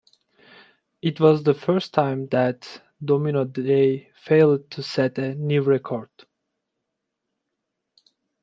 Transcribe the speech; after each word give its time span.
It 1.03 1.19
was 1.19 1.43
the 1.43 1.53
first 1.53 1.93
time 1.93 2.25
that 2.29 2.81
Domino 3.05 3.43
Day 3.45 4.09
failed 4.15 4.71
to 4.71 4.81
set 4.81 5.19
a 5.19 5.35
new 5.35 5.61
record. 5.61 6.09